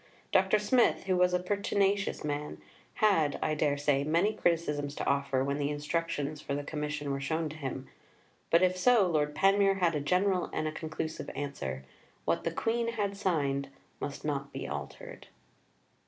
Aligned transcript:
Dr. 0.31 0.57
Smith, 0.57 1.03
who 1.03 1.15
was 1.15 1.31
a 1.31 1.37
pertinacious 1.39 2.23
man, 2.23 2.59
had, 2.95 3.37
I 3.39 3.53
dare 3.53 3.77
say, 3.77 4.03
many 4.03 4.33
criticisms 4.33 4.95
to 4.95 5.05
offer 5.05 5.43
when 5.43 5.59
the 5.59 5.69
Instructions 5.69 6.41
for 6.41 6.55
the 6.55 6.63
Commission 6.63 7.11
were 7.11 7.21
shown 7.21 7.49
to 7.49 7.55
him. 7.55 7.87
But, 8.49 8.63
if 8.63 8.75
so, 8.75 9.05
Lord 9.05 9.35
Panmure 9.35 9.75
had 9.75 9.93
a 9.93 9.99
general 10.01 10.49
and 10.53 10.67
a 10.67 10.71
conclusive 10.71 11.29
answer. 11.35 11.85
What 12.25 12.45
the 12.45 12.51
Queen 12.51 12.93
had 12.93 13.15
signed 13.15 13.69
must 13.99 14.25
not 14.25 14.51
be 14.51 14.67
altered. 14.67 15.27